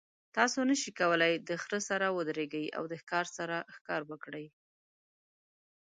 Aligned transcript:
تاسو 0.35 0.57
نشئ 0.69 0.91
کولی 0.99 1.33
د 1.49 1.49
خر 1.63 1.73
سره 1.89 2.05
ودریږئ 2.17 2.65
او 2.77 2.83
د 2.91 2.93
ښکار 3.01 3.25
سره 3.37 3.57
ښکار 3.75 4.01
وکړئ. 4.11 4.45